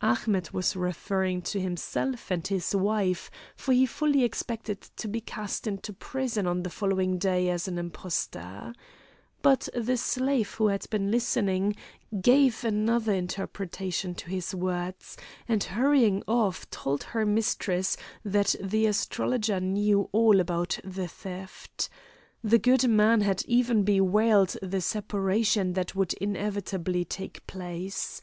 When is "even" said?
23.44-23.82